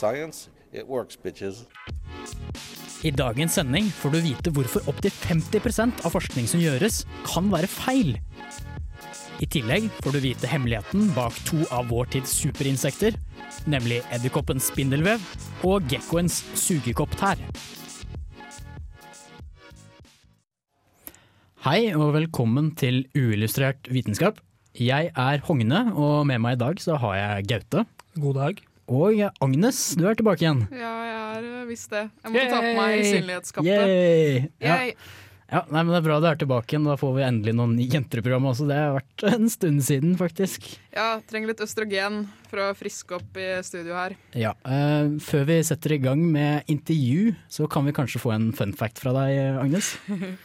[0.00, 1.66] Science, it works, bitches.
[3.04, 7.68] I dagens sending får du vite hvorfor opptil 50% av forskning som gjøres, kan være
[7.68, 8.14] feil.
[9.44, 13.16] I tillegg får du vite hemmeligheten bak to av vår tids superinsekter,
[13.68, 15.20] nemlig edderkoppens spindelvev
[15.68, 17.40] og gekkoens sugekopptær.
[21.66, 24.40] Hei og velkommen til Uillustrert vitenskap.
[24.80, 27.88] Jeg er Hogne, og med meg i dag så har jeg Gaute.
[28.16, 28.66] God dag.
[28.90, 30.64] Og Agnes, du er tilbake igjen.
[30.74, 32.08] Ja, jeg er eh, visst det.
[32.24, 33.68] Jeg måtte ta på meg synlighetskapet.
[33.70, 34.46] Yay!
[34.58, 34.78] Ja.
[34.80, 34.94] Yay.
[35.50, 36.84] Ja, nei, men Det er bra du er tilbake igjen.
[36.86, 38.66] Da får vi endelig noen jenter i programmet også.
[38.70, 40.66] Det har vært en stund siden, faktisk.
[40.94, 42.20] Ja, trenger litt østrogen
[42.50, 44.14] for å friske opp i studio her.
[44.38, 48.50] Ja, eh, Før vi setter i gang med intervju, så kan vi kanskje få en
[48.54, 49.92] fun fact fra deg, Agnes?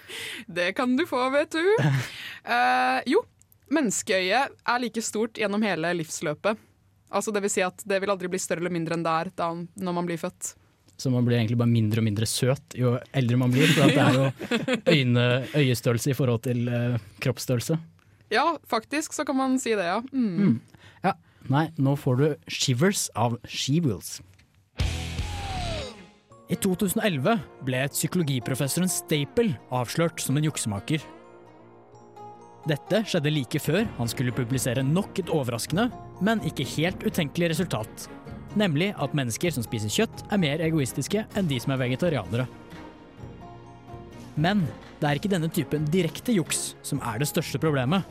[0.58, 1.64] Det kan du få, vet du.
[2.46, 3.24] Eh, jo,
[3.74, 6.60] menneskeøyet er like stort gjennom hele livsløpet.
[7.14, 9.32] Altså det vil si at det vil aldri bli større eller mindre enn det er
[9.38, 10.56] da, når man blir født.
[10.98, 13.68] Så man blir egentlig bare mindre og mindre søt jo eldre man blir.
[13.76, 14.30] For det er jo
[14.96, 17.78] øyne, øyestørrelse i forhold til uh, kroppsstørrelse.
[18.34, 20.00] Ja, faktisk så kan man si det, ja.
[20.12, 20.62] Mm.
[21.04, 21.14] Ja,
[21.52, 24.18] Nei, nå får du Shivers av She-Wheels.
[26.46, 31.06] I 2011 ble psykologiprofessoren Staple avslørt som en juksemaker.
[32.66, 35.92] Dette skjedde like før han skulle publisere nok et overraskende,
[36.26, 38.08] men ikke helt utenkelig resultat.
[38.58, 42.48] Nemlig at mennesker som spiser kjøtt, er mer egoistiske enn de som er vegetarianere.
[44.36, 44.66] Men
[45.00, 48.02] det er ikke denne typen direkte juks som er det største problemet.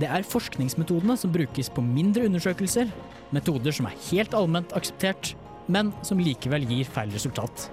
[0.00, 2.88] Det er forskningsmetodene som brukes på mindre undersøkelser,
[3.34, 5.34] metoder som er helt allment akseptert,
[5.68, 7.68] men som likevel gir feil resultat.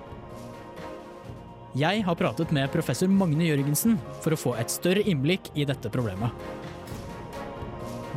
[1.71, 5.87] Jeg har pratet med professor Magne Jørgensen for å få et større innblikk i dette
[5.93, 6.35] problemet.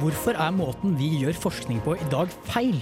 [0.00, 2.80] Hvorfor er måten vi gjør forskning på i dag feil?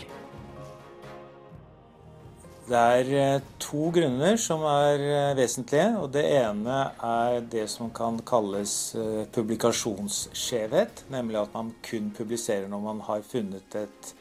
[2.73, 5.91] Det er eh, to grunner som er eh, vesentlige.
[6.01, 11.05] og Det ene er det som kan kalles eh, publikasjonsskjevhet.
[11.13, 14.15] Nemlig at man kun publiserer når man har funnet et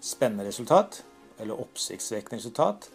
[0.00, 1.02] spennende resultat,
[1.36, 2.88] eller oppsiktsvekkende resultat.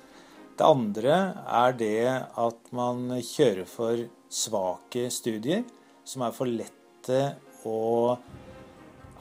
[0.54, 1.16] Det andre
[1.50, 5.64] er det at man kjører for svake studier,
[6.06, 7.22] som er for lette
[7.66, 8.14] å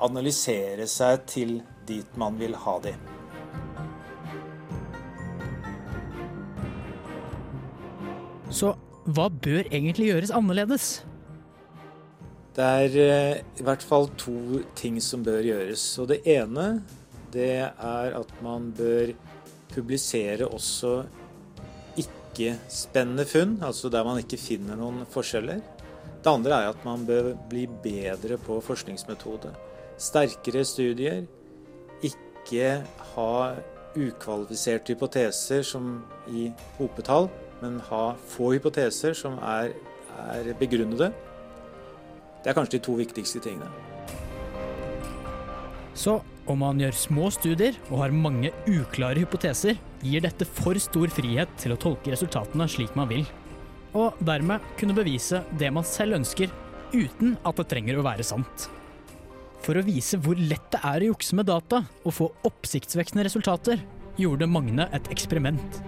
[0.03, 1.55] analysere seg til
[1.89, 2.93] dit man vil ha de.
[8.53, 8.75] Så
[9.09, 10.91] hva bør egentlig gjøres annerledes?
[12.53, 15.87] Det er eh, i hvert fall to ting som bør gjøres.
[16.03, 16.83] Og det ene
[17.33, 19.15] det er at man bør
[19.73, 20.99] publisere også
[22.33, 25.61] ikke-spennende funn, altså der man ikke finner noen forskjeller.
[26.23, 29.53] Det andre er at man bør bli bedre på forskningsmetode.
[29.99, 31.25] Sterkere studier.
[32.03, 32.83] Ikke
[33.15, 33.55] ha
[33.93, 37.29] ukvalifiserte hypoteser som i hopetall,
[37.61, 39.75] men ha få hypoteser som er,
[40.33, 41.13] er begrunnede.
[42.43, 43.69] Det er kanskje de to viktigste tingene.
[45.95, 51.11] Så om man gjør små studier og har mange uklare hypoteser, gir dette for stor
[51.15, 53.25] frihet til å tolke resultatene slik man vil.
[53.99, 56.53] Og dermed kunne bevise det man selv ønsker,
[56.93, 58.69] uten at det trenger å være sant.
[59.63, 63.83] For å vise hvor lett det er å jukse med data og få oppsiktsvekkende resultater,
[64.19, 65.83] gjorde Magne et eksperiment.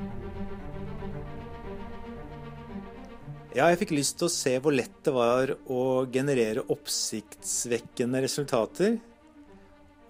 [3.55, 8.97] Ja, jeg fikk lyst til å se hvor lett det var å generere oppsiktsvekkende resultater.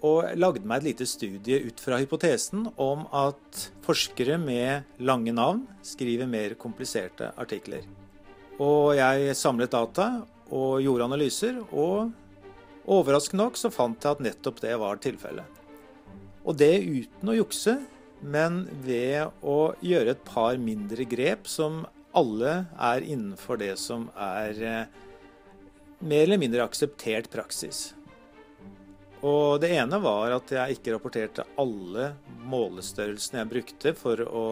[0.05, 5.63] Og lagde meg et lite studie ut fra hypotesen om at forskere med lange navn
[5.87, 7.87] skriver mer kompliserte artikler.
[8.61, 10.09] Og jeg samlet data
[10.55, 12.13] og gjorde analyser, og
[12.85, 15.63] overraskende nok så fant jeg at nettopp det var tilfellet.
[16.45, 17.79] Og det uten å jukse,
[18.21, 21.83] men ved å gjøre et par mindre grep som
[22.15, 25.01] alle er innenfor det som er eh,
[26.05, 27.93] mer eller mindre akseptert praksis.
[29.25, 32.11] Og det ene var at jeg ikke rapporterte alle
[32.45, 34.47] målestørrelsene jeg brukte for å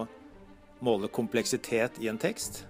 [0.82, 2.64] måle kompleksitet i en tekst.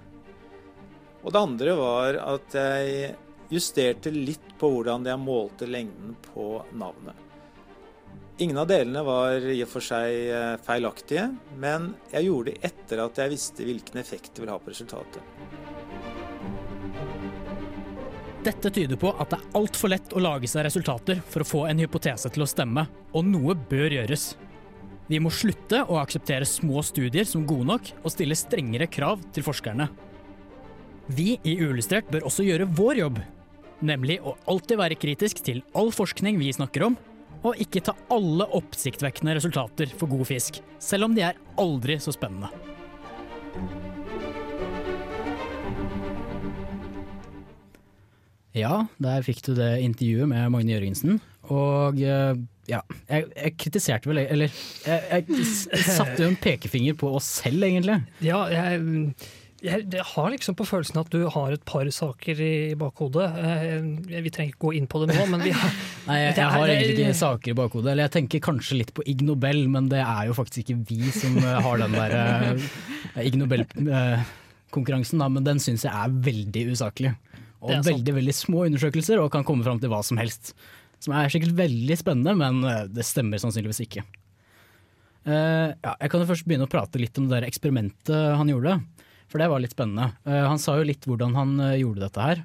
[1.23, 3.13] Og det andre var at jeg
[3.53, 7.15] justerte litt på hvordan jeg målte lengden på navnet.
[8.43, 11.29] Ingen av delene var i og for seg eh, feilaktige,
[11.63, 15.82] men jeg gjorde det etter at jeg visste hvilken effekt det vil ha på resultatet.
[18.43, 21.61] Dette tyder på at det er altfor lett å lage seg resultater for å få
[21.71, 24.33] en hypotese til å stemme, og noe bør gjøres.
[25.07, 29.47] Vi må slutte å akseptere små studier som gode nok, og stille strengere krav til
[29.47, 29.87] forskerne.
[31.15, 33.23] Vi i Uillustrert bør også gjøre vår jobb,
[33.83, 36.99] nemlig å alltid være kritisk til all forskning vi snakker om,
[37.47, 42.15] og ikke ta alle oppsiktvekkende resultater for god fisk, selv om de er aldri så
[42.15, 42.51] spennende.
[48.57, 51.21] Ja, der fikk du det intervjuet med Magne Jørgensen.
[51.53, 52.35] Og eh,
[52.71, 54.53] ja, jeg, jeg kritiserte vel Eller
[54.87, 57.97] jeg, jeg satte jo en pekefinger på oss selv, egentlig.
[58.23, 59.15] Ja, jeg,
[59.63, 63.27] jeg, har liksom på følelsen at du har et par saker i bakhodet.
[63.41, 65.75] Eh, Vi trenger ikke gå inn på det nå, men vi har
[66.11, 67.93] Nei, jeg, jeg har egentlig ikke saker i bakhodet.
[67.95, 71.11] Eller jeg tenker kanskje litt på Ig Nobel, men det er jo faktisk ikke vi
[71.15, 77.17] som eh, har den der Ig Nobel-konkurransen, men den syns jeg er veldig usaklig.
[77.63, 80.53] Og veldig veldig små undersøkelser, og kan komme fram til hva som helst.
[81.03, 84.03] Som er sikkert veldig spennende, men eh, det stemmer sannsynligvis ikke.
[85.23, 88.49] Uh, ja, jeg kan jo først begynne å prate litt om det der eksperimentet han
[88.51, 88.81] gjorde.
[89.31, 90.09] For det var litt spennende.
[90.27, 92.43] Uh, han sa jo litt hvordan han uh, gjorde dette her.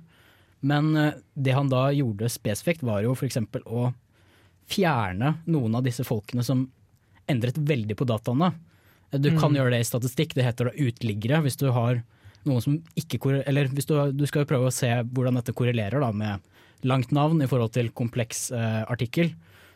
[0.68, 0.90] Men
[1.38, 3.38] det han da gjorde spesifikt, var jo f.eks.
[3.70, 3.92] å
[4.68, 6.64] fjerne noen av disse folkene som
[7.30, 8.50] endret veldig på dataene.
[9.14, 9.58] Du Du kan Mm.
[9.60, 11.44] gjøre det i statistikk, det heter da utliggere.
[11.46, 12.02] Hvis du har
[12.50, 15.56] noen som ikke korrelerer Eller hvis du, du skal jo prøve å se hvordan dette
[15.58, 16.46] korrelerer da med
[16.88, 19.32] langt navn i forhold til kompleks eh, artikkel.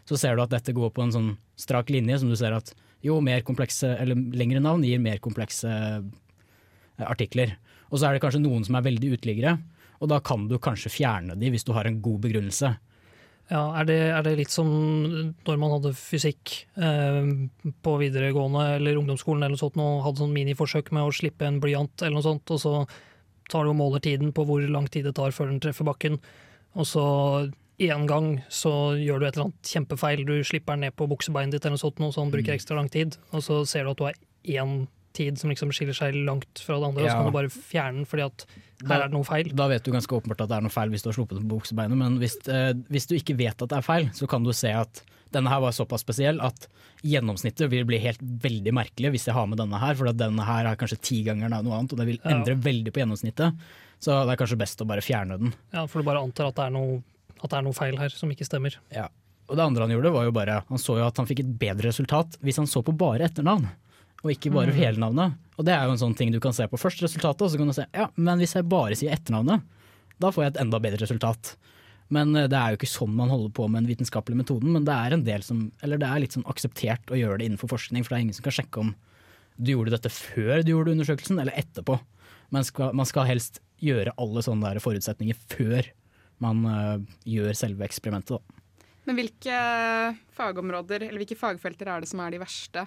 [0.06, 2.73] Så ser du at dette går på en sånn strak linje som du ser at
[3.06, 7.56] jo mer komplekse, eller lengre navn gir mer komplekse eh, artikler.
[7.89, 9.57] Og så er det kanskje noen som er veldig uteliggere,
[10.01, 12.71] og da kan du kanskje fjerne de hvis du har en god begrunnelse.
[13.51, 17.25] Ja, er det, er det litt som når man hadde fysikk eh,
[17.83, 21.59] på videregående eller ungdomsskolen eller noe sånt, og hadde sånn miniforsøk med å slippe en
[21.63, 22.75] blyant eller noe sånt, og så
[23.51, 26.15] tar du og måler tiden på hvor lang tid det tar før den treffer bakken,
[26.80, 27.03] og så
[27.81, 31.57] én gang så gjør du et eller annet kjempefeil, du slipper den ned på buksebeinet
[31.57, 33.92] ditt eller noe sånt, og så den bruker ekstra lang tid, og så ser du
[33.92, 37.15] at du har én tid som liksom skiller seg langt fra det andre, og så
[37.17, 38.45] kan du bare fjerne den fordi at
[38.87, 39.51] her er det noe feil.
[39.55, 41.47] Da vet du ganske åpenbart at det er noe feil hvis du har sluppet den
[41.49, 44.43] på buksebeinet, men hvis, eh, hvis du ikke vet at det er feil, så kan
[44.43, 46.65] du se at denne her var såpass spesiell at
[47.07, 50.43] gjennomsnittet vil bli helt veldig merkelig hvis jeg har med denne her, for at denne
[50.45, 52.31] her er kanskje ti ganger noe annet, og det vil Ja.
[52.35, 53.55] endre veldig på gjennomsnittet.
[54.01, 55.53] Så det er kanskje best å bare fjerne den.
[55.73, 57.03] Ja, for du bare antar at det er noe,
[57.43, 58.75] at det er noe feil her som ikke stemmer.
[58.91, 59.07] Ja.
[59.49, 61.59] Og det andre han gjorde, var jo bare Han så jo at han fikk et
[61.59, 63.67] bedre resultat hvis han så på bare etternavn,
[64.21, 64.77] og ikke bare Mm.
[64.77, 65.33] hele navnet.
[65.57, 67.57] Og det er jo en sånn ting du kan se på først resultatet, og så
[67.57, 69.62] kan du se ja, men hvis jeg bare sier etternavnet,
[70.19, 71.56] da får jeg et enda bedre resultat.
[72.09, 74.85] Men eh, det er jo ikke sånn man holder på med den vitenskapelige metoden, men
[74.85, 77.69] det er en del som, eller det er litt sånn akseptert å gjøre det innenfor
[77.71, 78.95] forskning, for det er ingen som kan sjekke om
[79.57, 82.00] du gjorde dette før du gjorde undersøkelsen, eller etterpå.
[82.51, 85.88] Man skal, man skal helst gjøre alle sånne der forutsetninger før
[86.41, 88.38] man uh, gjør selve eksperimentet.
[88.38, 88.85] Da.
[89.06, 89.59] Men hvilke
[90.38, 92.83] fagområder eller hvilke fagfelter er det som er de verste?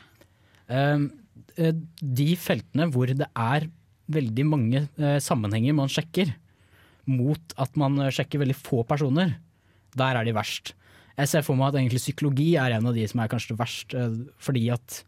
[0.71, 1.07] Eh,
[1.61, 3.69] eh, de feltene hvor det er
[4.15, 6.33] veldig mange eh, sammenhenger man sjekker,
[7.11, 9.37] mot at man eh, sjekker veldig få personer,
[9.95, 10.75] der er de verst.
[11.15, 13.95] Jeg ser for meg at egentlig psykologi er en av de som er kanskje verst,
[14.43, 15.05] fordi at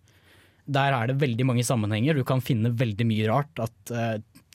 [0.71, 2.15] der er det veldig mange sammenhenger.
[2.15, 3.91] Du kan finne veldig mye rart, at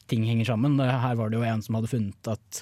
[0.08, 0.80] ting henger sammen.
[0.80, 2.62] Her var det jo en som hadde funnet at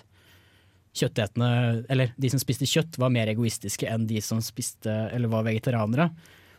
[0.98, 1.50] kjøttetende,
[1.94, 6.10] eller de som spiste kjøtt, var mer egoistiske enn de som spiste, eller var vegetarianere.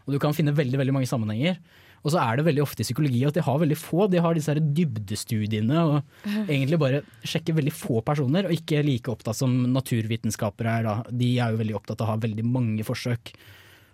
[0.06, 1.60] Og du kan finne veldig, veldig mange sammenhenger.
[2.00, 4.06] Og så er det veldig ofte i psykologi at de har veldig få.
[4.08, 5.98] De har disse her dybdestudiene og
[6.50, 10.88] egentlig bare sjekker veldig få personer, og ikke like opptatt som naturvitenskapere er.
[10.88, 10.94] Da.
[11.12, 13.34] De er jo veldig opptatt av å ha veldig mange forsøk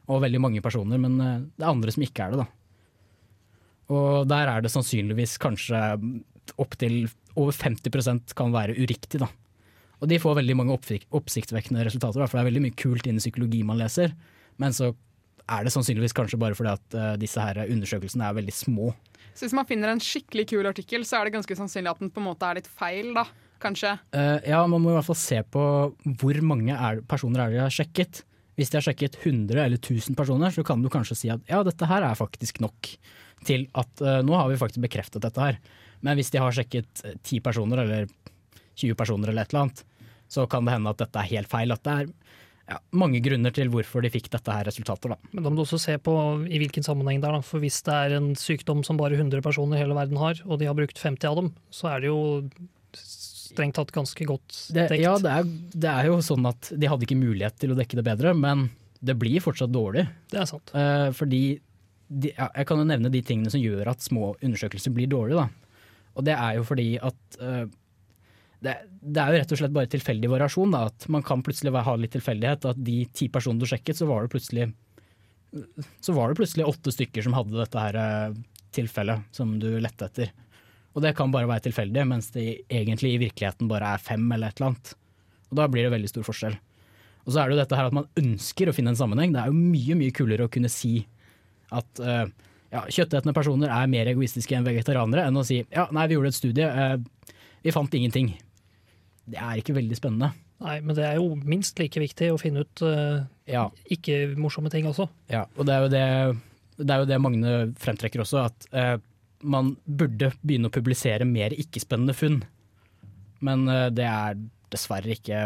[0.06, 2.46] og veldig mange personer, men eh, det er andre som ikke er det, da.
[3.96, 5.80] Og der er det sannsynligvis kanskje
[6.62, 9.28] opptil over 50% kan være uriktig, da.
[9.98, 13.22] Og de får veldig mange oppsik oppsiktsvekkende resultater, for det er veldig mye kult innen
[13.22, 14.14] psykologi man leser,
[14.62, 14.92] men så
[15.46, 18.92] er det sannsynligvis kanskje bare fordi at uh, disse her undersøkelsene er veldig små.
[19.36, 22.12] Så hvis man finner en skikkelig kul artikkel, så er det ganske sannsynlig at den
[22.12, 23.26] på en måte er litt feil, da.
[23.62, 23.94] Kanskje.
[24.12, 25.62] Uh, ja, man må i hvert fall se på
[26.20, 28.22] hvor mange er, personer er de har sjekket.
[28.56, 31.62] Hvis de har sjekket 100 eller 1000 personer, så kan du kanskje si at ja,
[31.64, 32.90] dette her er faktisk nok
[33.46, 35.60] til at uh, nå har vi faktisk bekreftet dette her.
[36.04, 38.08] Men hvis de har sjekket eh, 10 personer eller
[38.76, 39.84] 20 personer eller et eller annet,
[40.28, 41.72] så kan det hende at dette er helt feil.
[41.72, 42.10] At det er
[42.66, 45.12] ja, mange grunner til hvorfor de fikk dette her resultatet.
[45.12, 45.32] Da.
[45.32, 46.14] Men da må du også se på
[46.50, 47.36] i hvilken sammenheng det er.
[47.38, 47.46] Da.
[47.46, 50.58] For hvis det er en sykdom som bare 100 personer i hele verden har, og
[50.60, 52.18] de har brukt 50 av dem, så er det jo
[52.96, 55.46] strengt tatt ganske godt Det, ja, det er,
[55.86, 58.66] det er jo sånn at de hadde ikke mulighet til å dekke det bedre, men
[59.06, 60.06] det blir fortsatt dårlig.
[60.32, 60.72] Det er sant.
[60.74, 61.42] Eh, fordi
[62.06, 65.42] de, ja, Jeg kan jo nevne de tingene som gjør at små undersøkelser blir dårlige.
[65.42, 65.82] Da.
[66.16, 67.66] Og det er jo fordi at eh,
[68.64, 70.72] det, det er jo rett og slett bare tilfeldig variasjon.
[70.72, 72.68] Da, at man kan plutselig ha litt tilfeldighet.
[72.72, 74.70] At de ti personene du sjekket, så var det plutselig
[76.00, 78.34] så var det plutselig åtte stykker som hadde dette her eh,
[78.76, 80.32] tilfellet som du lette etter.
[80.96, 84.50] Og det kan bare være tilfeldig, mens det egentlig i virkeligheten bare er fem eller
[84.50, 84.92] et eller annet.
[85.50, 86.56] Og da blir det veldig stor forskjell.
[87.26, 89.34] Og så er det jo dette her at man ønsker å finne en sammenheng.
[89.34, 90.94] Det er jo mye mye kulere å kunne si
[91.74, 92.24] at uh,
[92.72, 96.30] ja, kjøttetende personer er mer egoistiske enn vegetarianere, enn å si ja, nei, vi gjorde
[96.32, 97.34] et studie, uh,
[97.66, 98.30] vi fant ingenting.
[99.26, 100.32] Det er ikke veldig spennende.
[100.62, 103.66] Nei, men det er jo minst like viktig å finne ut uh, ja.
[103.92, 105.08] ikke-morsomme ting også.
[105.32, 106.04] Ja, og det er jo det,
[106.78, 108.96] det, er jo det Magne fremtrekker også, at uh,
[109.44, 112.40] man burde begynne å publisere mer ikke-spennende funn.
[113.44, 114.38] Men uh, det er
[114.72, 115.40] dessverre ikke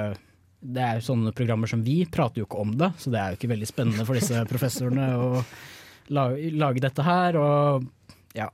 [0.61, 3.33] Det er jo sånne programmer som vi prater jo ikke om det, så det er
[3.33, 5.31] jo ikke veldig spennende for disse professorene å
[6.15, 7.41] lage, lage, dette her.
[7.41, 7.89] Og
[8.39, 8.47] ja.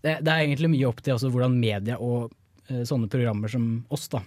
[0.00, 2.30] Det, det, er egentlig mye opp til hvordan media og
[2.86, 4.20] sånne programmer som oss da,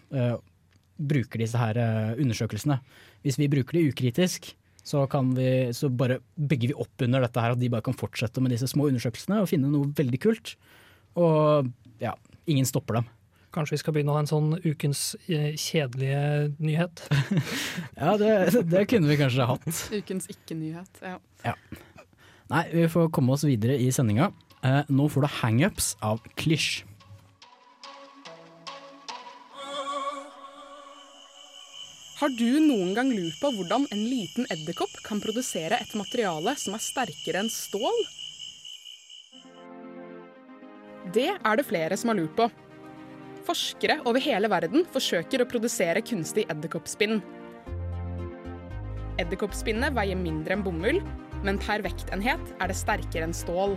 [0.97, 2.79] bruker disse her eh, undersøkelsene.
[3.25, 4.51] Hvis vi bruker det ukritisk,
[4.83, 5.05] så,
[5.37, 8.51] vi, så bare bygger vi opp under dette her, at de bare kan fortsette med
[8.51, 10.55] disse små undersøkelsene og finne noe veldig kult.
[11.19, 11.69] Og
[12.03, 12.15] ja,
[12.49, 13.11] ingen stopper dem.
[13.53, 17.05] Kanskje vi skal begynne å ha en sånn ukens eh, kjedelige nyhet?
[18.01, 18.31] ja, det,
[18.65, 19.83] det, kunne vi kanskje hatt.
[19.93, 21.19] Ukens ikke-nyhet, ja.
[21.45, 21.53] ja.
[22.51, 24.31] Nei, vi får komme oss videre i sendinga.
[24.65, 26.81] Eh, nå får du hangups av Klisj.
[32.23, 36.77] Har du noen gang lurt på hvordan en liten edderkopp kan produsere et materiale som
[36.77, 37.97] er sterkere enn stål?
[41.17, 42.47] Det er det flere som har lurt på.
[43.43, 47.19] Forskere over hele verden forsøker å produsere kunstig edderkoppspinn.
[49.19, 51.03] Edderkoppspinnet veier mindre enn bomull,
[51.43, 53.75] men per vektenhet er det sterkere enn stål.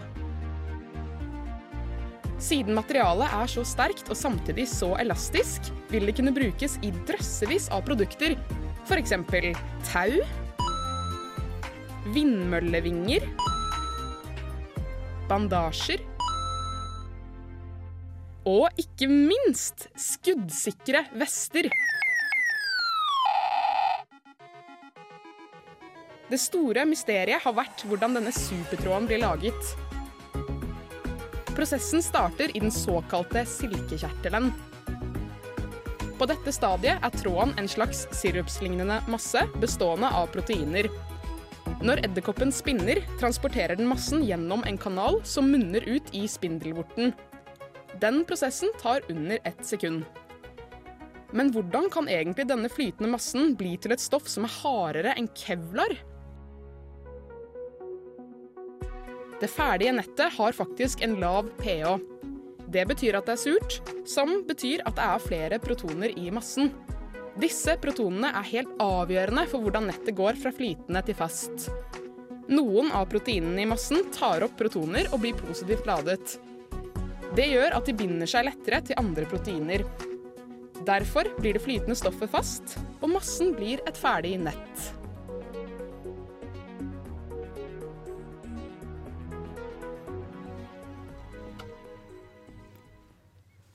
[2.36, 7.70] Siden materialet er så sterkt og samtidig så elastisk, vil det kunne brukes i drøssevis
[7.72, 8.36] av produkter.
[8.86, 9.14] F.eks.
[9.88, 10.18] tau,
[12.12, 13.24] vindmøllevinger,
[15.30, 16.04] bandasjer
[18.46, 21.72] og ikke minst skuddsikre vester.
[26.26, 29.85] Det store mysteriet har vært hvordan denne supertråden blir laget.
[31.56, 34.50] Prosessen starter i den såkalte silkekjertelen.
[36.18, 40.88] På dette stadiet er tråden en slags sirupslignende masse bestående av proteiner.
[41.80, 47.14] Når edderkoppen spinner, transporterer den massen gjennom en kanal som munner ut i spindelvorten.
[48.00, 50.04] Den prosessen tar under ett sekund.
[51.32, 55.32] Men hvordan kan egentlig denne flytende massen bli til et stoff som er hardere enn
[55.36, 55.96] kevlar?
[59.40, 61.98] Det ferdige nettet har faktisk en lav pH.
[62.72, 63.76] Det betyr at det er surt,
[64.08, 66.72] som betyr at det er flere protoner i massen.
[67.36, 71.68] Disse protonene er helt avgjørende for hvordan nettet går fra flytende til fast.
[72.48, 76.38] Noen av proteinene i massen tar opp protoner og blir positivt ladet.
[77.36, 79.84] Det gjør at de binder seg lettere til andre proteiner.
[80.86, 84.95] Derfor blir det flytende stoffet fast, og massen blir et ferdig nett.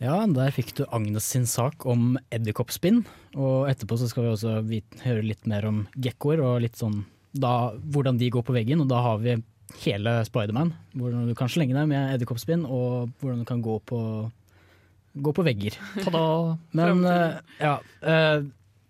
[0.01, 3.03] Ja, der fikk du Agnes sin sak om edderkoppspinn.
[3.37, 4.55] Og etterpå så skal vi også
[5.05, 7.03] høre litt mer om gekkoer og litt sånn
[7.37, 8.81] da, hvordan de går på veggen.
[8.81, 9.37] Og da har vi
[9.83, 10.73] hele Spiderman.
[10.97, 14.01] Hvordan du kan slenge deg med edderkoppspinn, og hvordan du kan gå på,
[15.21, 15.77] gå på vegger.
[16.01, 16.25] Ta-da!
[16.77, 18.49] Men uh, ja, uh,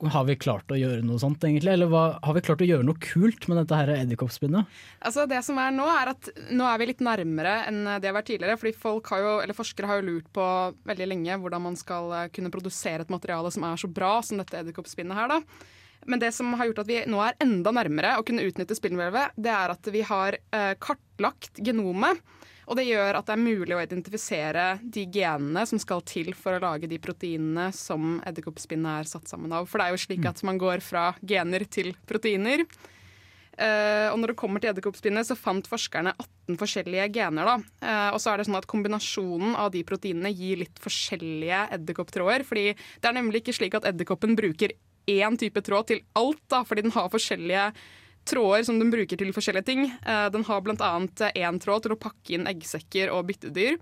[0.10, 1.74] har vi klart å gjøre noe sånt, egentlig?
[1.76, 4.80] Eller hva, har vi klart å gjøre noe kult med dette her edderkoppspinnet?
[5.06, 8.18] Altså, det som er nå, er at nå er vi litt nærmere enn det har
[8.18, 8.58] vært tidligere.
[8.58, 8.74] fordi
[9.12, 10.48] har jo, Forskere har jo lurt på
[10.90, 14.42] veldig lenge hvordan man skal eh, kunne produsere et materiale som er så bra som
[14.42, 15.36] dette edderkoppspinnet her.
[15.36, 15.42] da.
[16.10, 19.38] Men det som har gjort at vi nå er enda nærmere å kunne utnytte spindelvevet,
[19.38, 22.24] det er at vi har eh, kartlagt genomet
[22.72, 26.56] og det gjør at det er mulig å identifisere de genene som skal til for
[26.56, 29.68] å lage de proteinene som edderkoppspinnet er satt sammen av.
[29.68, 32.64] For det er jo slik at man går fra gener til proteiner.
[33.60, 37.50] Uh, og når det kommer til edderkoppspinnet, så fant forskerne 18 forskjellige gener.
[37.50, 37.58] da.
[37.84, 42.48] Uh, og så er det sånn at Kombinasjonen av de proteinene gir litt forskjellige edderkopptråder.
[42.48, 44.72] fordi det er nemlig ikke slik at edderkoppen bruker
[45.12, 47.68] én type tråd til alt, da, fordi den har forskjellige
[48.26, 49.86] tråder som den bruker til forskjellige ting.
[50.06, 50.92] Eh, den har bl.a.
[51.34, 53.78] én tråd til å pakke inn eggsekker og byttedyr.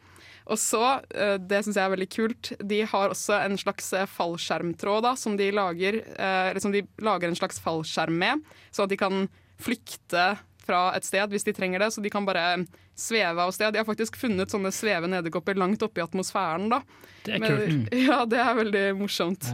[0.49, 4.07] Og så, eh, det syns jeg er veldig kult, de har også en slags eh,
[4.09, 8.89] fallskjermtråd da, som de lager, eller som de lager en slags fallskjerm med, så at
[8.93, 9.27] de kan
[9.59, 10.31] flykte
[10.65, 12.63] fra et sted hvis de trenger det, så de kan bare
[12.99, 13.73] sveve av sted.
[13.73, 16.69] De har faktisk funnet sånne svevende edderkopper langt oppe i atmosfæren.
[16.71, 16.81] da.
[17.25, 17.93] Det er Men- kult.
[18.09, 19.49] Ja, det er veldig morsomt.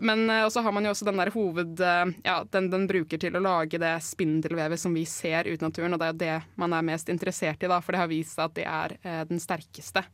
[0.00, 1.80] Men eh, også har man jo også den der hoved...
[1.80, 5.68] eh, ja, den, den bruker til å lage det spindelvevet som vi ser ute i
[5.68, 8.12] naturen, og det er jo det man er mest interessert i, da, for det har
[8.12, 10.06] vist seg at det er eh, den sterkeste.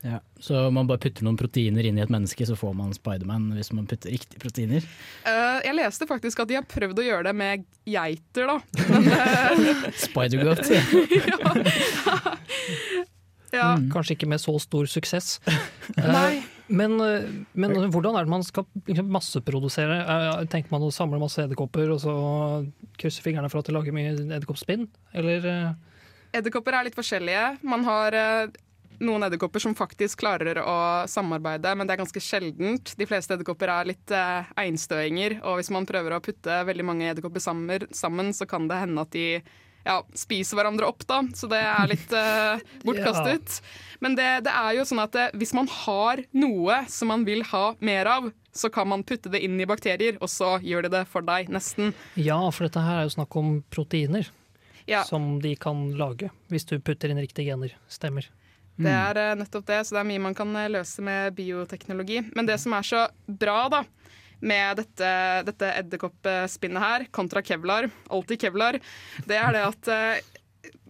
[0.00, 0.20] Ja.
[0.38, 3.48] Så om man bare putter noen proteiner inn i et menneske, så får man Spiderman
[3.56, 4.84] hvis man putter riktige proteiner.
[5.26, 8.60] Uh, jeg leste faktisk at de har prøvd å gjøre det med geiter, da.
[8.86, 10.70] Men, eh, Spider-Goat.
[13.58, 13.72] ja.
[13.90, 15.38] Kanskje ikke med så stor suksess.
[15.98, 16.57] Nei.
[16.68, 19.98] Men, eh, men hvordan er det man skal liksom masseprodusere?
[20.52, 22.14] Tenker man å samle masse edderkopper og så
[23.00, 24.88] krysse fingrene for at det lager mye edderkoppspinn?
[25.16, 25.68] Eller eh,
[26.38, 27.44] Edderkopper er litt forskjellige.
[27.64, 28.56] Man har eh,
[29.00, 30.78] noen edderkopper som faktisk klarer å
[31.10, 32.92] samarbeide, men det er ganske sjeldent.
[32.98, 37.08] De fleste edderkopper er litt eh, einstøinger, og hvis man prøver å putte veldig mange
[37.12, 39.40] edderkopper sammen, sammen, så kan det hende at de
[39.84, 41.22] ja, spiser hverandre opp, da.
[41.36, 43.60] Så det er litt uh, bortkastet.
[44.04, 47.42] Men det, det er jo sånn at det, hvis man har noe som man vil
[47.52, 50.94] ha mer av, så kan man putte det inn i bakterier, og så gjør de
[50.96, 51.92] det for deg, nesten.
[52.18, 54.26] Ja, for dette her er jo snakk om proteiner
[54.88, 55.04] Ja.
[55.04, 57.74] som de kan lage hvis du putter inn riktige gener.
[57.92, 58.26] Stemmer.
[58.78, 62.20] Det er eh, nettopp det, så det er mye man kan eh, løse med bioteknologi.
[62.36, 63.80] Men det som er så bra da,
[64.40, 65.12] med dette,
[65.48, 68.80] dette edderkoppspinnet her, kontra kevlar, alltid kevlar,
[69.26, 70.34] det er det at eh,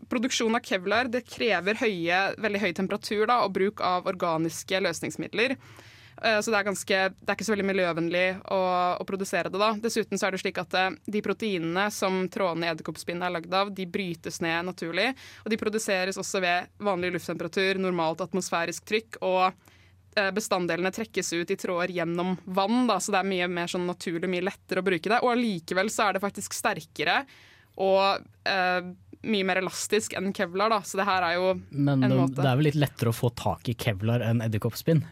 [0.09, 5.57] produksjon av kevlar det krever høye, veldig høy temperatur da, og bruk av organiske løsningsmidler.
[6.23, 8.61] Eh, Så det er, ganske, det er ikke så veldig miljøvennlig å,
[8.99, 9.61] å produsere det.
[9.61, 9.73] da.
[9.78, 13.55] Dessuten så er det slik at eh, de proteinene som trådene i edderkoppspinnet er lagd
[13.55, 15.12] av, de brytes ned naturlig.
[15.45, 19.21] Og de produseres også ved vanlig lufttemperatur, normalt atmosfærisk trykk.
[19.23, 19.52] og
[20.35, 24.31] Bestanddelene trekkes ut i tråder gjennom vann, da, så det er mye mer sånn naturlig,
[24.31, 25.21] mye lettere å bruke det.
[25.23, 27.23] Og allikevel så er det faktisk sterkere
[27.79, 28.91] og eh,
[29.29, 30.73] mye mer elastisk enn kevlar.
[30.75, 30.83] Da.
[30.83, 33.17] Så det her er jo Men en måte Men det er vel litt lettere å
[33.17, 35.05] få tak i kevlar enn edderkoppspinn?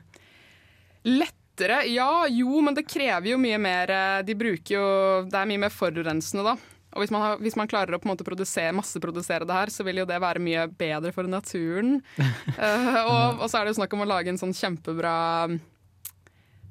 [1.06, 1.84] Lettere?
[1.88, 4.88] Ja, jo, men det krever jo mye mer eh, De bruker jo
[5.30, 6.75] Det er mye mer forurensende, da.
[6.96, 9.72] Og hvis man, har, hvis man klarer å på en måte produsere, masseprodusere det her,
[9.72, 12.00] så vil jo det være mye bedre for naturen.
[12.18, 15.14] uh, og, og så er det jo snakk om å lage en sånn kjempebra
[15.52, 15.58] mm,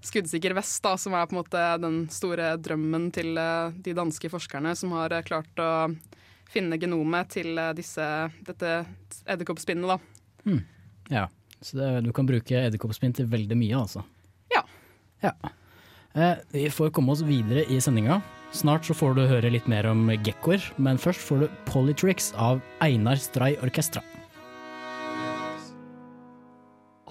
[0.10, 4.30] skuddsikker vest, da, som er på en måte den store drømmen til eh, de danske
[4.30, 5.72] forskerne som har eh, klart å
[6.54, 8.06] finne genomet til disse,
[8.46, 8.76] dette
[9.26, 9.96] edderkoppspinnet.
[9.96, 9.98] da.
[11.10, 11.26] Ja.
[11.66, 14.06] Så det, du kan bruke edderkoppspinn til veldig mye, altså.
[14.54, 14.62] Ja.
[15.26, 15.34] Ja.
[16.16, 18.22] Eh, vi får komme oss videre i sendinga.
[18.56, 22.62] Snart så får du høre litt mer om gekkoer, men først får du Polytricks av
[22.80, 24.00] Einar Stray Orkestra.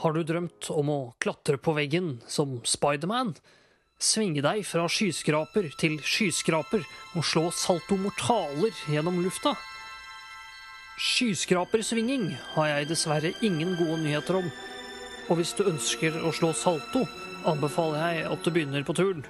[0.00, 3.34] Har du drømt om å klatre på veggen som Spiderman?
[4.00, 6.82] Svinge deg fra skyskraper til skyskraper
[7.14, 9.52] og slå salto mortaler gjennom lufta?
[10.96, 14.48] Skyskrapersvinging har jeg dessverre ingen gode nyheter om.
[15.28, 17.04] Og hvis du ønsker å slå salto,
[17.48, 19.24] anbefaler jeg at du begynner på turen.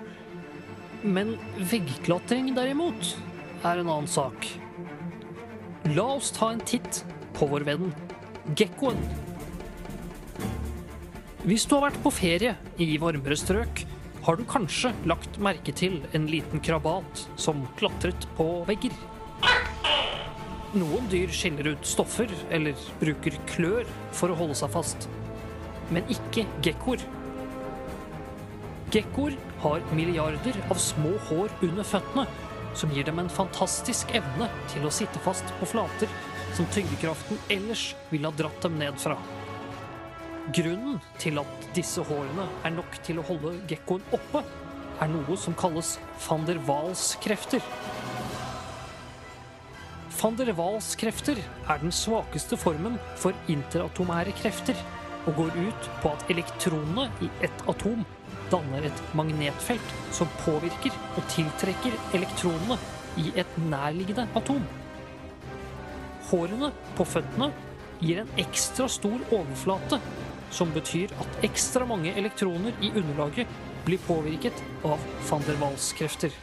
[1.05, 1.35] Men
[1.70, 3.14] veggklatring derimot
[3.64, 4.48] er en annen sak.
[5.92, 7.03] La oss ta en titt
[7.37, 7.90] på vår venn
[8.57, 9.00] gekkoen.
[11.44, 13.85] Hvis du har vært på ferie i varmere strøk,
[14.24, 18.94] har du kanskje lagt merke til en liten krabat som klatret på vegger.
[20.74, 23.85] Noen dyr skiller ut stoffer eller bruker klør
[24.16, 25.05] for å holde seg fast,
[25.92, 27.05] men ikke gekkoer.
[28.92, 32.27] Gekkoer har milliarder av små hår under føttene,
[32.75, 36.11] som gir dem en fantastisk evne til å sitte fast på flater
[36.55, 39.16] som tyngdekraften ellers ville ha dratt dem ned fra.
[40.55, 44.44] Grunnen til at disse hårene er nok til å holde gekkoen oppe,
[45.03, 45.97] er noe som kalles
[46.29, 47.64] van der Waals-krefter.
[50.20, 54.79] Van der Waals-krefter er den svakeste formen for interatomære krefter,
[55.25, 58.05] og går ut på at elektronene i ett atom
[58.55, 62.79] danner et magnetfelt som påvirker og tiltrekker elektronene
[63.21, 64.62] i et nærliggende atom.
[66.31, 67.51] Hårene på føttene
[68.01, 70.01] gir en ekstra stor overflate,
[70.55, 73.51] som betyr at ekstra mange elektroner i underlaget
[73.85, 76.35] blir påvirket av van der Waals-krefter.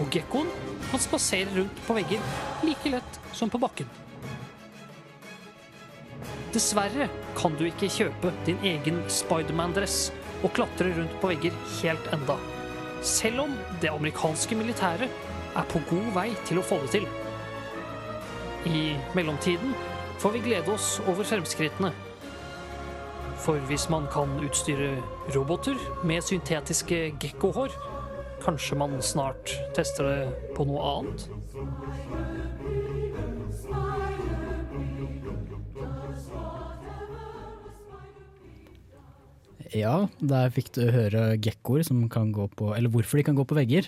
[0.00, 0.48] Og gekkoen
[0.90, 2.22] kan spasere rundt på vegger
[2.64, 3.90] like lett som på bakken.
[6.54, 7.06] Dessverre
[7.38, 10.08] kan du ikke kjøpe din egen Spiderman-dress
[10.42, 12.36] og klatrer rundt på vegger helt enda.
[13.02, 15.08] Selv om det amerikanske militæret
[15.56, 17.08] er på god vei til å få det til.
[18.68, 19.74] I mellomtiden
[20.20, 21.92] får vi glede oss over fremskrittene.
[23.40, 24.98] For hvis man kan utstyre
[25.34, 27.72] roboter med syntetiske gekkohår,
[28.44, 31.24] kanskje man snart tester det på noe annet.
[39.76, 43.44] Ja, der fikk du høre gekkoer som kan gå på Eller hvorfor de kan gå
[43.46, 43.86] på vegger.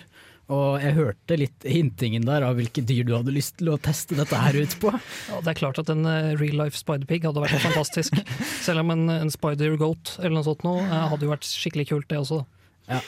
[0.51, 4.17] Og jeg hørte litt hintingen der av hvilke dyr du hadde lyst til å teste
[4.17, 4.91] dette her ut på.
[5.31, 8.17] Ja, det er klart at en eh, real life spider-pig hadde vært fantastisk.
[8.65, 12.09] Selv om en, en spider-goat eller noe sånt nå, eh, hadde jo vært skikkelig kult,
[12.11, 12.41] det også.
[12.89, 12.99] Ja.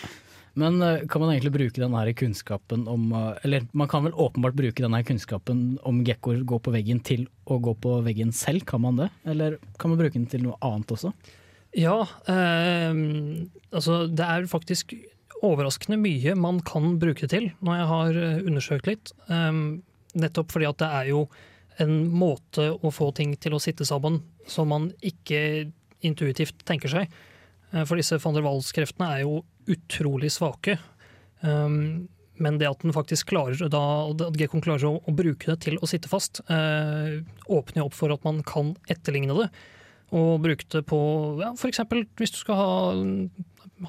[0.55, 3.09] Men eh, kan man egentlig bruke denne kunnskapen om
[3.43, 7.59] Eller man kan vel åpenbart bruke denne kunnskapen om gekkoer går på veggen til å
[7.59, 9.11] gå på veggen selv, kan man det?
[9.27, 11.11] Eller kan man bruke den til noe annet også?
[11.75, 11.97] Ja,
[12.31, 12.93] eh,
[13.75, 14.95] altså det er faktisk
[15.45, 19.11] overraskende mye man kan bruke det til, når jeg har eh, undersøkt litt.
[19.27, 19.59] Eh,
[20.15, 21.25] nettopp fordi at det er jo
[21.83, 25.67] en måte å få ting til å sitte sammen som man ikke
[26.05, 27.11] intuitivt tenker seg.
[27.73, 30.77] Eh, For disse van der Waals-kreftene er jo utrolig svake.
[31.41, 32.07] Um,
[32.41, 35.79] men det at den faktisk klarer da, at Gekon klarer å, å bruke det til
[35.79, 39.47] å sitte fast, eh, åpner jo opp for at man kan etterligne det.
[40.15, 40.99] Og bruke det på
[41.41, 41.81] ja, f.eks.
[42.19, 42.69] hvis du skal ha,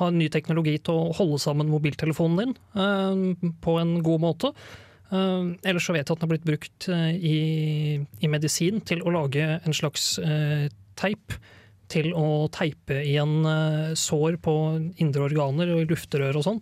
[0.00, 4.52] ha ny teknologi til å holde sammen mobiltelefonen din eh, på en god måte.
[5.06, 7.36] Uh, ellers så vet jeg at den har blitt brukt eh, i,
[8.26, 10.66] i medisin til å lage en slags eh,
[10.98, 11.36] teip
[11.92, 14.54] til å teipe igjen eh, sår på
[15.02, 16.60] indre organer og i lufterør og sånn.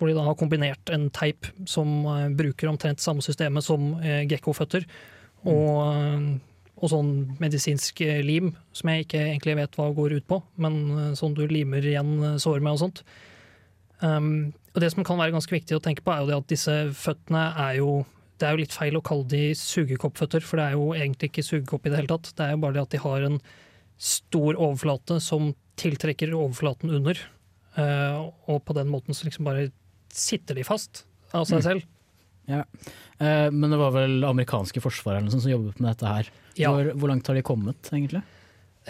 [0.00, 4.86] Hvor de da har kombinert en teip som eh, bruker omtrent samme systemet som gekkoføtter,
[5.48, 6.30] og, eh,
[6.80, 10.78] og sånn medisinsk eh, lim, som jeg ikke egentlig vet hva går ut på, men
[10.94, 13.02] eh, sånn du limer igjen eh, sår med og sånt.
[14.00, 16.48] Um, og det som kan være ganske viktig å tenke på, er jo det at
[16.48, 18.00] disse føttene er jo
[18.40, 21.42] Det er jo litt feil å kalle de sugekoppføtter, for det er jo egentlig ikke
[21.44, 22.30] sugekopp i det hele tatt.
[22.32, 23.36] Det er jo bare det at de har en
[24.00, 27.20] stor overflate som tiltrekker overflaten under.
[27.76, 29.68] Uh, og på den måten så liksom bare
[30.08, 31.04] sitter de fast
[31.36, 31.84] av seg Mm.
[32.48, 32.64] Ja.
[33.18, 34.80] Eh, men det var vel amerikanske
[35.26, 36.30] noe sånt som jobbet med dette her.
[36.56, 36.72] Ja.
[36.72, 38.22] Hvor, hvor langt har de kommet, egentlig?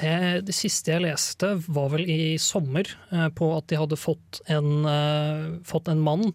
[0.00, 4.40] Eh, Det siste jeg leste var vel i sommer, eh, på at de hadde fått
[4.48, 6.32] en, eh, fått en mann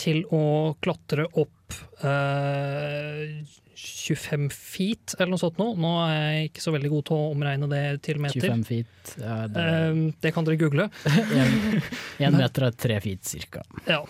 [0.00, 3.44] til å klatre opp eh,
[3.84, 5.66] 25 feet, eller noe sånt nå.
[5.80, 8.40] Nå er jeg ikke så veldig god til å omregne det til meter.
[8.46, 9.14] 25 feet?
[9.20, 10.88] Ja, det, Eh, det kan dere google.
[12.24, 13.64] en meter er tre feet cirka.
[13.88, 14.02] Ja.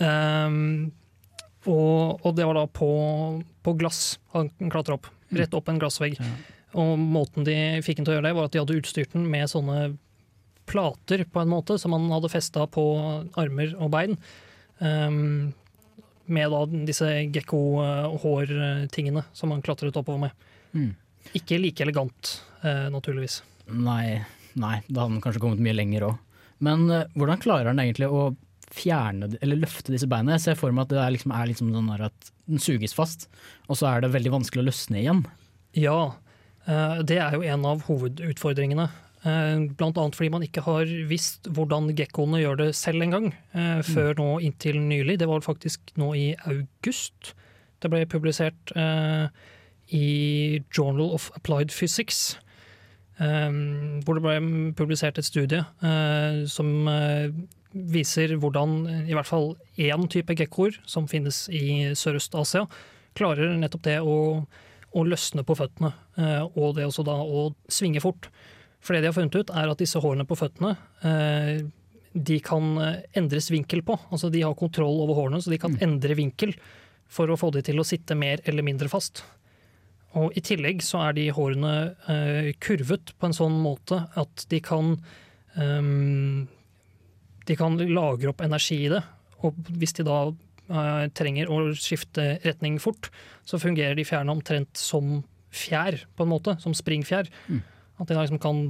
[0.00, 0.90] Ehm,
[1.68, 2.90] og, og det var da på,
[3.64, 5.10] på glass han klatra opp.
[5.36, 6.16] Rett opp en glassvegg.
[6.18, 6.30] Ja.
[6.80, 9.26] Og måten de fikk den til å gjøre det, var at de hadde utstyrt den
[9.30, 9.78] med sånne
[10.70, 12.84] plater, på en måte, som han hadde festa på
[13.40, 14.16] armer og bein.
[14.78, 15.50] Um,
[16.30, 20.44] med da disse gekko-hårtingene som han klatret oppover med.
[20.72, 20.92] Mm.
[21.36, 23.40] Ikke like elegant, uh, naturligvis.
[23.70, 24.22] Nei,
[24.54, 26.46] nei, da hadde han kanskje kommet mye lenger òg.
[26.62, 28.30] Men uh, hvordan klarer han egentlig å
[28.74, 30.36] fjerne, eller løfte disse beina?
[30.36, 33.28] Jeg ser for meg at det er liksom, er liksom sånn at den suges fast,
[33.68, 35.22] og så er det veldig vanskelig å løsne igjen.
[35.78, 35.98] Ja,
[36.66, 38.88] eh, det er jo en av hovedutfordringene.
[39.20, 39.74] Bl.a.
[39.76, 44.14] Blant annet fordi man ikke har visst hvordan gekkoene gjør det selv engang, eh, før
[44.16, 45.18] nå inntil nylig.
[45.20, 47.34] Det var faktisk nå i august.
[47.84, 49.28] Det ble publisert eh,
[49.92, 52.38] i Journal of Applied Physics.
[53.20, 53.50] eh,
[54.06, 57.28] Hvor det ble publisert et studie eh, som eh,
[57.72, 62.64] viser hvordan i hvert fall én type gekkoer, som finnes i Sørøst-Asia,
[63.18, 64.18] klarer nettopp det å
[64.96, 68.30] å løsne på føttene, eh, og det også da å svinge fort.
[68.82, 70.72] For det de har funnet ut, er at disse hårene på føttene
[71.06, 71.60] eh,
[72.10, 73.98] de kan eh, endres vinkel på.
[74.10, 76.56] Altså De har kontroll over hårene, så de kan endre vinkel
[77.10, 79.22] for å få de til å sitte mer eller mindre fast.
[80.18, 81.74] Og I tillegg så er de hårene
[82.10, 84.96] eh, kurvet på en sånn måte at de kan
[85.54, 86.48] ehm,
[87.50, 89.02] De kan lagre opp energi i det.
[89.42, 93.10] Og hvis de da uh, trenger å skifte retning fort,
[93.48, 96.54] så fungerer de fjærene omtrent som fjær, på en måte.
[96.62, 97.30] Som springfjær.
[97.50, 97.64] Mm.
[97.98, 98.62] At de da liksom kan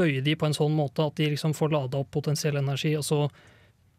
[0.00, 3.04] bøye de på en sånn måte at de liksom får lada opp potensiell energi, og
[3.06, 3.24] så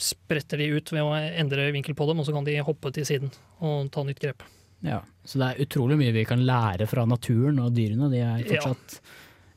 [0.02, 3.06] spretter de ut ved å endre vinkel på dem, og så kan de hoppe til
[3.06, 4.46] siden og ta nytt grep.
[4.82, 8.10] Ja, Så det er utrolig mye vi kan lære fra naturen og dyrene.
[8.10, 8.74] De er Ja.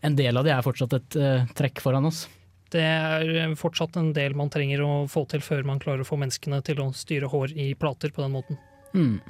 [0.05, 2.27] En del av de er fortsatt et uh, trekk foran oss.
[2.75, 6.19] Det er fortsatt en del man trenger å få til før man klarer å få
[6.19, 8.59] menneskene til å styre hår i plater på den måten.
[8.95, 9.21] Mm.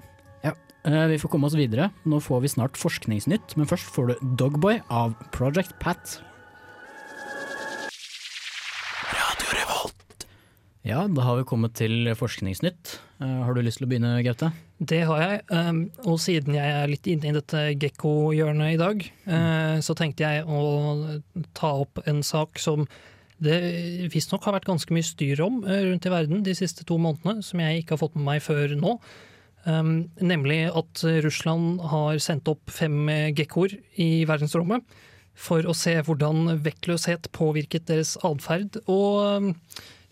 [0.45, 0.55] Ja.
[0.89, 1.91] Eh, vi får komme oss videre.
[2.09, 6.23] Nå får vi snart Forskningsnytt, men først får du Dogboy av Project Pat.
[10.85, 12.99] Ja, da har vi kommet til Forskningsnytt.
[13.25, 14.51] Eh, har du lyst til å begynne, Gaute?
[14.85, 19.01] Det har jeg, um, og siden jeg er litt inne i dette gekkohjørnet i dag,
[19.25, 21.23] eh, så tenkte jeg å
[21.57, 22.85] ta opp en sak som
[23.43, 23.59] det
[24.13, 27.43] visstnok har vært ganske mye styr om eh, rundt i verden de siste to månedene,
[27.43, 28.99] som jeg ikke har fått med meg før nå.
[29.65, 34.85] Um, nemlig at Russland har sendt opp fem eh, gekkoer i verdensrommet
[35.35, 39.49] for å se hvordan vektløshet påvirket deres atferd og um,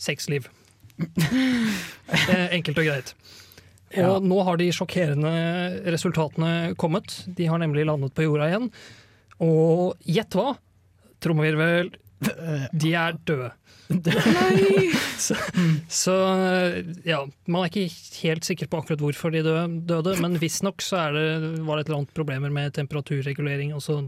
[0.01, 0.49] sexliv.
[2.57, 3.15] Enkelt og greit.
[4.03, 5.33] Og nå har de sjokkerende
[5.93, 7.21] resultatene kommet.
[7.29, 8.71] De har nemlig landet på jorda igjen.
[9.45, 10.55] Og gjett hva?
[11.23, 11.93] Trommevirvel.
[12.73, 13.51] De er døde.
[15.27, 15.37] så,
[15.89, 16.15] så
[17.05, 21.27] ja, man er ikke helt sikker på akkurat hvorfor de døde, men visstnok så det,
[21.67, 24.01] var det et eller annet problemer med temperaturregulering, og så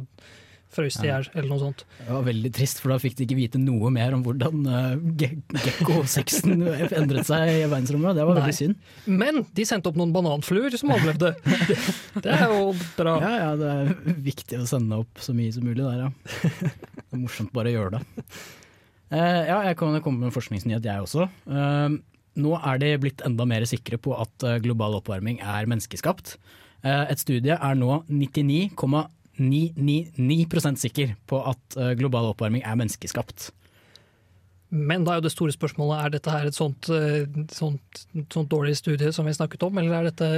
[0.74, 1.84] frøs i hjel, eller noe sånt.
[2.00, 4.94] Det var veldig trist, for da fikk de ikke vite noe mer om hvordan uh,
[5.20, 6.56] ge- gekko-sexen
[7.00, 8.18] endret seg i verdensrommet.
[8.18, 8.58] Det var veldig Nei.
[8.58, 8.88] synd.
[9.22, 11.34] Men de sendte opp noen bananfluer som overlevde.
[11.68, 11.78] Det,
[12.26, 13.18] det er jo bra.
[13.24, 16.10] Ja, ja, det er viktig å sende opp så mye som mulig der, ja.
[16.98, 18.26] Det er morsomt bare å gjøre det.
[19.14, 21.28] Uh, ja, jeg kan komme med en forskningsnyhet, jeg også.
[21.46, 22.00] Uh,
[22.40, 26.34] nå er de blitt enda mer sikre på at eh, global oppvarming er menneskeskapt.
[26.82, 28.00] Eh, et studie er nå
[29.38, 33.50] 99,999% sikker på at eh, global oppvarming er menneskeskapt.
[34.74, 38.00] Men da er jo det store spørsmålet er dette her et sånt, eh, sånt,
[38.32, 40.30] sånt dårlig studie som vi snakket om, eller er dette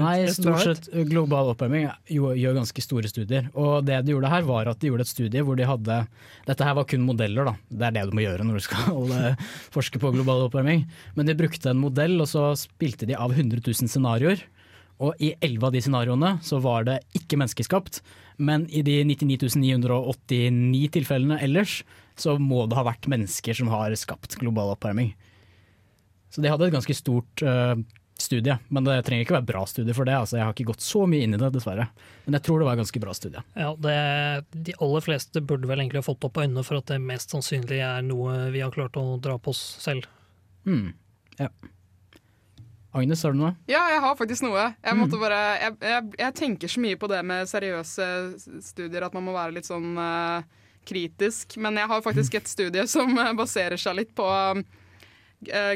[0.00, 3.50] Nei, stort sett eh, global oppvarming gjør ganske store studier.
[3.52, 5.98] Og det de gjorde her var at de gjorde et studie hvor de hadde
[6.46, 7.56] Dette her var kun modeller, da.
[7.68, 10.86] Det er det du må gjøre når du skal eh, forske på global oppvarming.
[11.18, 14.46] Men de brukte en modell, og så spilte de av 100 000 scenarioer.
[15.02, 18.00] Og i elleve av de scenarioene så var det ikke menneskeskapt.
[18.40, 21.82] Men i de 99 989 tilfellene ellers
[22.16, 25.12] så må det ha vært mennesker som har skapt global oppvarming.
[26.32, 27.76] Så de hadde et ganske stort uh,
[28.20, 30.16] studie, men det trenger ikke være bra studie for det.
[30.16, 31.88] Altså, jeg har ikke gått så mye inn i det, dessverre.
[32.24, 33.44] Men jeg tror det var et ganske bra studie.
[33.56, 33.96] Ja, det,
[34.68, 37.82] De aller fleste burde vel egentlig ha fått opp øynene for at det mest sannsynlig
[37.84, 40.08] er noe vi har klart å dra på oss selv.
[40.68, 40.94] Mm,
[41.36, 41.50] Ja.
[42.96, 43.52] Agnes, har du noe?
[43.68, 44.70] Ja, jeg har faktisk noe.
[44.80, 48.06] Jeg, måtte bare, jeg, jeg, jeg tenker så mye på det med seriøse
[48.64, 50.40] studier at man må være litt sånn uh,
[50.88, 51.58] kritisk.
[51.60, 54.62] Men jeg har faktisk et studie som eh, baserer seg litt på uh,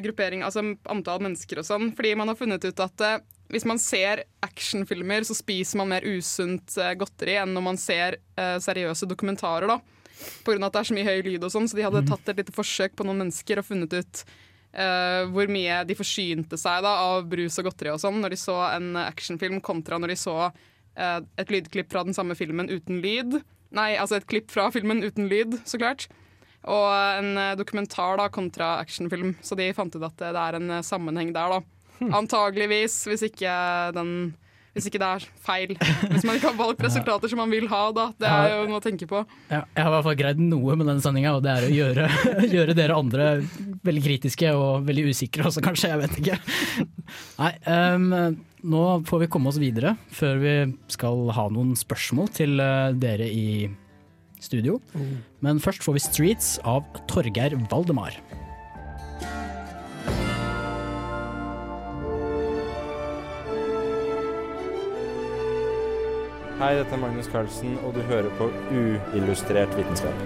[0.07, 1.93] gruppering, altså antall mennesker og sånn.
[1.99, 3.17] Fordi man har funnet ut at uh,
[3.53, 9.09] hvis man ser actionfilmer, så spiser man mer usunt godteri enn når man ser seriøse
[9.11, 9.67] dokumentarer.
[9.67, 9.81] da.
[10.47, 12.45] Av at det er så mye høy lyd og sånn, så de hadde tatt et
[12.45, 14.23] lite forsøk på noen mennesker og funnet ut
[14.73, 18.41] eh, hvor mye de forsynte seg da, av brus og godteri og sånn når de
[18.41, 23.01] så en actionfilm, kontra når de så uh, et lydklipp fra den samme filmen uten
[23.05, 23.41] lyd.
[23.77, 26.09] Nei, altså et klipp fra filmen uten lyd, så klart.
[26.69, 29.37] Og en uh, dokumentar da, kontra actionfilm.
[29.43, 31.63] Så de fant ut at det er en sammenheng der, da.
[32.21, 33.53] Antageligvis, hvis ikke
[33.97, 34.33] den
[34.75, 35.73] hvis ikke det er feil.
[36.13, 38.07] Hvis man ikke har valgt resultater som man vil ha, da.
[38.21, 39.23] Det er jo noe å tenke på.
[39.51, 41.73] Ja, jeg har i hvert fall greid noe med denne sendinga, og det er å
[41.75, 42.07] gjøre,
[42.57, 43.31] gjøre dere andre
[43.87, 45.91] veldig kritiske og veldig usikre også, kanskje.
[45.91, 46.39] Jeg vet ikke.
[47.43, 48.39] Nei, um,
[48.71, 50.57] nå får vi komme oss videre før vi
[50.93, 53.49] skal ha noen spørsmål til eh, dere i
[54.41, 54.79] studio.
[55.45, 58.17] Men først får vi 'Streets' av Torgeir Valdemar.
[66.61, 70.19] Hei, dette er Magnus Carlsen, og du hører på Uillustrert vitenskap.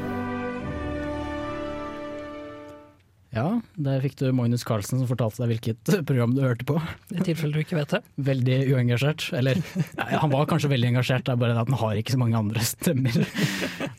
[3.30, 3.44] Ja,
[3.78, 6.80] der fikk du Magnus Carlsen som fortalte deg hvilket program du hørte på.
[7.14, 8.02] I tilfelle du ikke vet det.
[8.32, 9.28] Veldig uengasjert.
[9.38, 9.62] Eller
[10.00, 12.22] ja, han var kanskje veldig engasjert, det er bare det at han har ikke så
[12.24, 13.22] mange andre stemmer.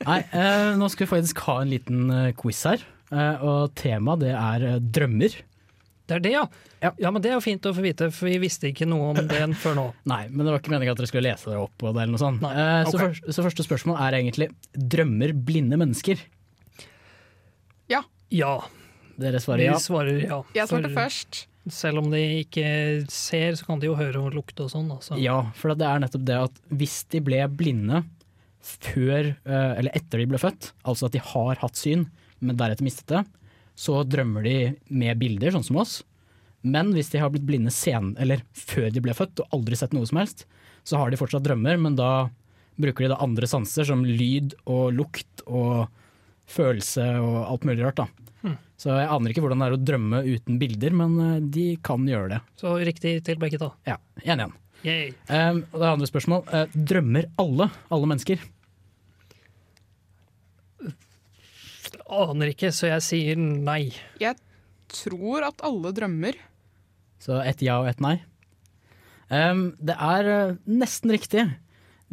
[0.04, 2.84] Nei, eh, nå skal vi faktisk ha en liten eh, quiz her,
[3.16, 5.40] eh, og temaet det er eh, drømmer.
[6.06, 6.92] Det er det, ja.
[7.02, 7.10] ja.
[7.10, 9.42] men Det er jo fint å få vite, for vi visste ikke noe om det
[9.62, 9.86] før nå.
[10.12, 12.22] Nei, men det var ikke meningen at dere skulle lese det opp det eller noe
[12.22, 12.44] sånt.
[12.46, 12.92] Nei, okay.
[12.92, 14.50] så, først, så første spørsmål er egentlig
[14.96, 16.22] drømmer blinde mennesker?
[17.92, 18.04] Ja.
[18.34, 18.56] Ja.
[19.22, 20.40] Dere svarer Vi svarer ja.
[20.58, 21.46] Jeg svarte For først.
[21.74, 22.68] Selv om de ikke
[23.10, 24.92] ser, så kan de jo høre og lukte og sånn.
[24.94, 25.18] Altså.
[25.18, 28.04] Ja, for det er nettopp det at hvis de ble blinde
[28.66, 32.06] før, eh, eller etter de ble født, altså at de har hatt syn,
[32.46, 33.24] men deretter mistet det,
[33.76, 34.58] så drømmer de
[34.88, 36.00] med bilder, sånn som oss.
[36.66, 39.94] Men hvis de har blitt blinde sen, eller før de ble født og aldri sett
[39.94, 40.46] noe som helst,
[40.86, 42.28] så har de fortsatt drømmer, men da
[42.82, 45.86] bruker de da andre sanser, som lyd og lukt og
[46.50, 48.02] følelse og alt mulig rart.
[48.02, 48.32] da.
[48.42, 48.58] Hmm.
[48.78, 52.06] Så jeg aner ikke hvordan det er å drømme uten bilder, men eh, de kan
[52.10, 52.42] gjøre det.
[52.60, 53.72] Så riktig til begge, da.
[53.88, 54.58] Ja, én igjen.
[54.86, 55.14] Yay.
[55.32, 56.44] Um, og det er andre spørsmål.
[56.52, 58.42] Uh, drømmer alle, alle mennesker?
[62.06, 63.90] Aner ikke, så jeg sier nei.
[64.22, 64.38] Jeg
[64.94, 66.38] tror at alle drømmer.
[67.22, 68.20] Så ett ja og ett nei.
[69.34, 71.48] Um, det er eh, nesten riktig.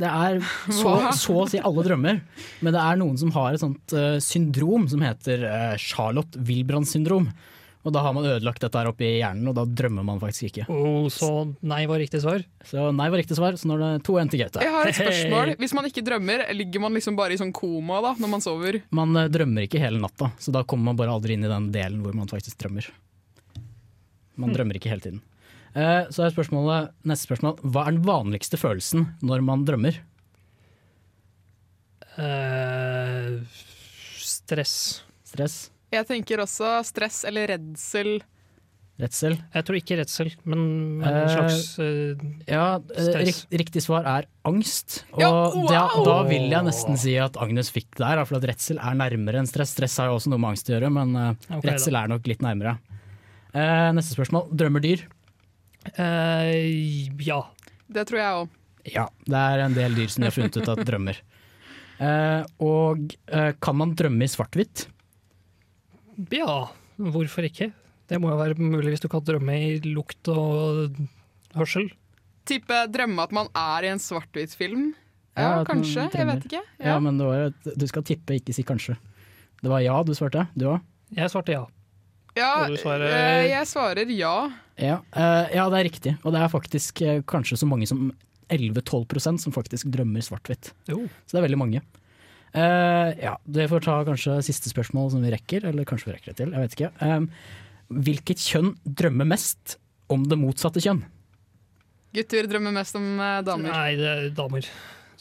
[0.00, 0.38] Det er
[0.72, 2.22] så, så å si alle drømmer,
[2.64, 6.88] men det er noen som har et sånt uh, syndrom som heter uh, Charlotte Wilbrand
[6.88, 7.28] syndrom.
[7.82, 10.66] Og da har man ødelagt dette her oppi hjernen, og da drømmer man faktisk ikke.
[10.70, 11.30] Oh, så
[11.66, 12.44] nei var riktig svar?
[12.68, 14.62] Så nei var riktig svar, så nå er det 2-1 til Gaute.
[14.62, 15.54] Jeg har et spørsmål.
[15.58, 18.78] Hvis man ikke drømmer, ligger man liksom bare i sånn koma da, når man sover?
[18.94, 21.72] Man eh, drømmer ikke hele natta, så da kommer man bare aldri inn i den
[21.74, 22.86] delen hvor man faktisk drømmer.
[24.38, 24.54] Man Hmm.
[24.56, 25.20] drømmer ikke hele tiden.
[25.74, 29.98] Eh, så er spørsmålet, neste spørsmål, hva er den vanligste følelsen når man drømmer?
[32.18, 33.40] Uh,
[34.20, 35.02] stress.
[35.24, 35.71] Stress?
[35.92, 38.22] Jeg tenker også stress eller redsel.
[39.02, 39.34] Redsel?
[39.54, 40.60] Jeg tror ikke redsel, men,
[41.00, 43.26] men en Eh, slags uh, Ja, eh, stress.
[43.28, 45.00] rik, riktig svar er angst.
[45.16, 46.04] Og Ja, wow!
[46.06, 49.40] da vil jeg nesten si at Agnes fikk det der, for at redsel er nærmere
[49.42, 49.72] enn stress.
[49.74, 52.04] Stress har jo også noe med angst å gjøre, men uh, okay, redsel da.
[52.04, 52.76] er nok litt nærmere.
[53.56, 54.46] Uh, neste spørsmål.
[54.54, 55.04] Drømmer dyr?
[55.98, 57.40] Eh, ja.
[57.92, 58.48] Det tror jeg òg.
[58.92, 61.18] Ja, det er en del dyr som de har funnet ut at drømmer.
[62.02, 63.12] Eh, og
[63.62, 64.86] kan man drømme i svart-hvitt?
[66.32, 67.70] Ja, hvorfor ikke?
[68.08, 70.96] Det må jo være mulig hvis du kan drømme i lukt og
[71.56, 71.90] hørsel.
[72.48, 74.90] Type drømme at man er i en svart-hvitt-film.
[75.36, 76.10] Ja, Ja, kanskje.
[76.12, 76.60] Jeg vet ikke.
[76.78, 76.98] Ja, Ja.
[77.00, 78.96] men det var, et- du skal tippe, ikke si kanskje.
[79.62, 80.80] Det var ja du svarte, du òg?
[81.14, 81.66] Jeg svarte ja.
[82.36, 84.50] Ja, svarer- eh, jeg svarer ja.
[84.78, 86.18] Ja, eh, ja, det er riktig.
[86.24, 88.12] Og det er faktisk eh, kanskje så mange som
[88.50, 90.72] 11-12% som faktisk drømmer svart-hvitt.
[90.86, 91.80] Så det er veldig mange.
[92.52, 96.32] Eh, ja, Det får ta kanskje siste spørsmål som vi rekker, eller kanskje vi rekker
[96.32, 96.52] det til.
[96.52, 96.90] jeg vet ikke.
[97.00, 97.20] Eh,
[97.92, 99.78] hvilket kjønn drømmer mest
[100.12, 101.04] om det motsatte kjønn?
[102.12, 103.72] Gutter drømmer mest om eh, damer.
[103.72, 104.68] Nei, det er damer.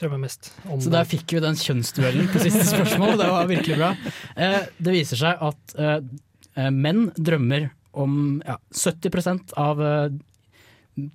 [0.02, 3.16] Drømmer mest om Så der fikk vi den kjønnsduellen på siste spørsmål.
[3.22, 3.92] Det var virkelig bra.
[4.36, 10.18] Eh, det viser seg at eh, menn drømmer om ja, 70 av eh,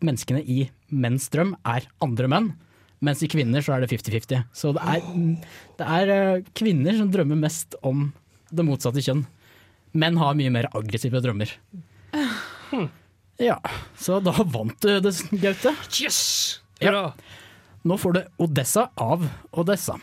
[0.05, 2.55] menneskene i menns drøm er andre menn.
[3.05, 4.47] Mens i kvinner så er det 50-50.
[4.57, 5.09] Så det er,
[5.77, 8.09] det er eh, kvinner som drømmer mest om
[8.49, 9.27] det motsatte kjønn.
[9.97, 11.53] Menn har mye mer aggressive drømmer.
[13.41, 13.59] Ja,
[14.01, 15.75] så da vant du det, Gaute.
[16.01, 16.21] Yes!
[16.81, 17.11] Ja.
[17.87, 19.99] Nå får du Odessa av Odessa.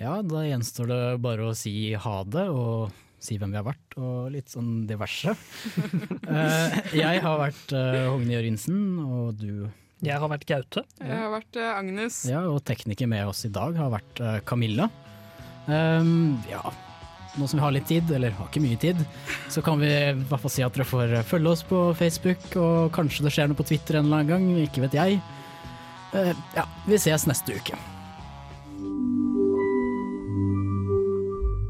[0.00, 3.96] Ja, da gjenstår det bare å si ha det og si hvem vi har vært,
[4.00, 5.36] og litt sånn diverse.
[6.30, 9.66] Eh, jeg har vært uh, Hogne Jørgensen, og du
[10.04, 10.84] Jeg har vært Gaute.
[11.00, 12.20] Jeg har vært eh, Agnes.
[12.30, 14.86] Ja, og tekniker med oss i dag har vært eh, Camilla.
[15.66, 16.62] Um, ja,
[17.36, 19.02] nå som vi har litt tid, eller har ikke mye tid,
[19.52, 22.46] så kan vi i hvert fall si at dere får eh, følge oss på Facebook,
[22.58, 25.22] og kanskje det skjer noe på Twitter en eller annen gang, ikke vet jeg.
[26.14, 27.78] Uh, ja, vi ses neste uke.